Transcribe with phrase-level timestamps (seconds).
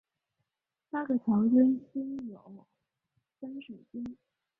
[0.89, 2.65] 八个桥墩均有
[3.39, 4.17] 分水尖。